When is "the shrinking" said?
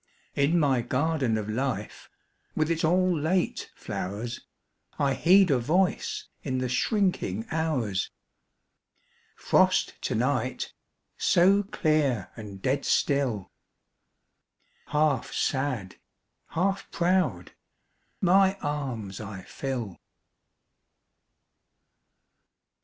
6.57-7.45